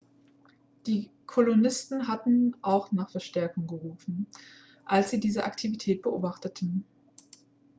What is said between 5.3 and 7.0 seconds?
aktivität beobachteten